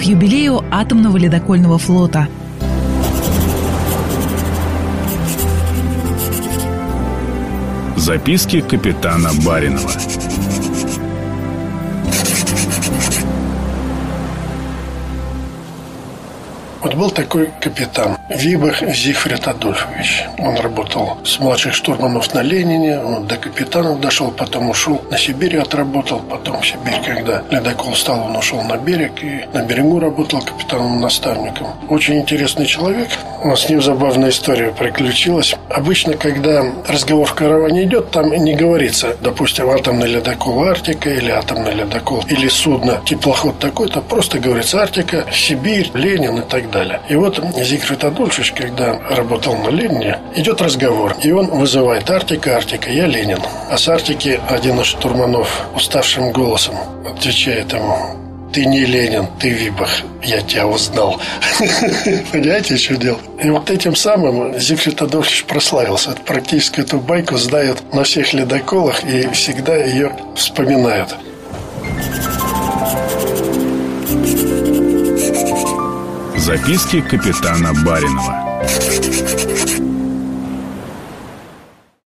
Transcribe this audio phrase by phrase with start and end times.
[0.00, 2.26] к юбилею атомного ледокольного флота.
[7.96, 9.90] Записки капитана Баринова.
[16.80, 20.24] Вот был такой капитан Вибах Зигфрид Адольфович.
[20.38, 25.58] Он работал с младших штурманов на Ленине, он до капитанов дошел, потом ушел на Сибирь,
[25.58, 30.40] отработал, потом в Сибирь, когда ледокол стал, он ушел на берег и на берегу работал
[30.40, 31.66] капитаном-наставником.
[31.90, 33.10] Очень интересный человек.
[33.44, 35.56] Нас с ним забавная история приключилась.
[35.70, 41.74] Обычно, когда разговор в караване идет, там не говорится, допустим, атомный ледокол Арктика или атомный
[41.74, 47.00] ледокол или судно, теплоход такой-то, просто говорится Арктика, Сибирь, Ленин и так далее.
[47.08, 51.16] И вот Зигфрид Адольфович, когда работал на Ленине, идет разговор.
[51.22, 53.40] И он вызывает Артика, Артика, я Ленин.
[53.70, 56.74] А с Артики один из штурманов уставшим голосом
[57.06, 59.90] отвечает ему, ты не Ленин, ты Вибах.
[60.22, 61.20] Я тебя узнал.
[62.32, 63.18] Понимаете, что дело?
[63.42, 66.10] И вот этим самым Зигфрид Адольфович прославился.
[66.26, 71.16] Практически эту байку знают на всех ледоколах и всегда ее вспоминают.
[76.36, 78.50] Записки капитана Баринова.